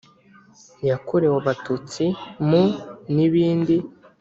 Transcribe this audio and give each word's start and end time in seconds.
yakorewe 0.89 1.35
Abatutsi 1.41 2.03
mu 2.47 2.63
n 3.13 3.15
ibindi 3.27 3.75